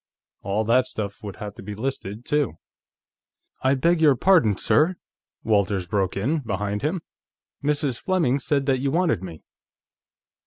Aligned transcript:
All 0.41 0.63
that 0.63 0.87
stuff 0.87 1.21
would 1.21 1.35
have 1.35 1.53
to 1.53 1.61
be 1.61 1.75
listed, 1.75 2.25
too. 2.25 2.57
"I 3.61 3.75
beg 3.75 4.01
your 4.01 4.15
pardon, 4.15 4.57
sir," 4.57 4.95
Walters 5.43 5.85
broke 5.85 6.17
in, 6.17 6.39
behind 6.39 6.81
him. 6.81 7.03
"Mrs. 7.63 7.99
Fleming 7.99 8.39
said 8.39 8.65
that 8.65 8.79
you 8.79 8.89
wanted 8.89 9.21
me." 9.21 9.43